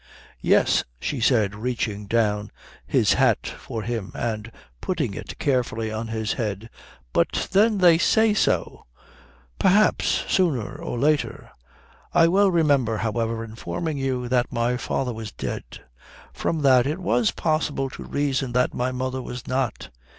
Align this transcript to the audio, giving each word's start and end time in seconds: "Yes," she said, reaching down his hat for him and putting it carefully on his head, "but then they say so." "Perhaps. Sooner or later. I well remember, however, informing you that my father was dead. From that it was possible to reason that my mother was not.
"Yes," 0.41 0.83
she 0.99 1.19
said, 1.21 1.53
reaching 1.53 2.07
down 2.07 2.49
his 2.87 3.13
hat 3.13 3.45
for 3.45 3.83
him 3.83 4.11
and 4.15 4.51
putting 4.81 5.13
it 5.13 5.37
carefully 5.37 5.91
on 5.91 6.07
his 6.07 6.33
head, 6.33 6.71
"but 7.13 7.49
then 7.51 7.77
they 7.77 7.99
say 7.99 8.33
so." 8.33 8.87
"Perhaps. 9.59 10.25
Sooner 10.27 10.75
or 10.77 10.97
later. 10.97 11.51
I 12.15 12.29
well 12.29 12.49
remember, 12.49 12.97
however, 12.97 13.43
informing 13.43 13.99
you 13.99 14.27
that 14.27 14.51
my 14.51 14.75
father 14.75 15.13
was 15.13 15.31
dead. 15.31 15.65
From 16.33 16.61
that 16.63 16.87
it 16.87 16.97
was 16.97 17.29
possible 17.29 17.87
to 17.91 18.03
reason 18.03 18.53
that 18.53 18.73
my 18.73 18.91
mother 18.91 19.21
was 19.21 19.45
not. 19.45 19.91